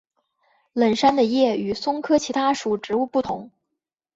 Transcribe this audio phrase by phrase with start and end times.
[0.73, 3.51] 冷杉的叶与松科其他属植物不同。